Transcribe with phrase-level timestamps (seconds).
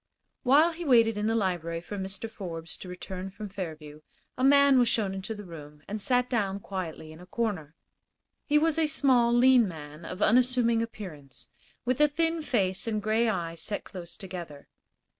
[0.41, 2.27] While he waited in the library for Mr.
[2.27, 4.01] Forbes to return from Fairview
[4.35, 7.75] a man was shown into the room and sat down quietly in a corner.
[8.47, 11.49] He was a small, lean man, of unassuming appearance,
[11.85, 14.67] with a thin face and gray eyes set close together.